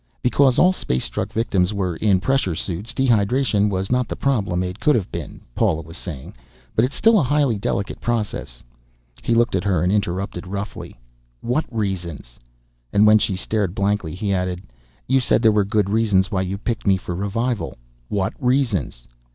[0.23, 4.79] "Because all space struck victims were in pressure suits, dehydration was not the problem it
[4.79, 6.33] could have been," Paula was saying.
[6.75, 8.63] "But it's still a highly delicate process"
[9.21, 10.99] He looked at her and interrupted roughly.
[11.41, 12.39] "What reasons?"
[12.91, 14.63] And when she stared blankly, he added,
[15.07, 17.77] "You said there were good reasons why you picked me for revival.
[18.09, 19.07] What reasons?"